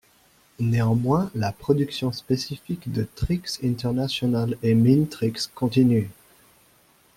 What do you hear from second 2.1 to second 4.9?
spécifique de Trix International et